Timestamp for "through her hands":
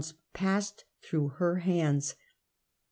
1.03-2.15